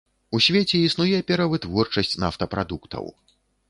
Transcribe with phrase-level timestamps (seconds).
[0.37, 3.05] У свеце існуе перавытворчасць нафтапрадуктаў.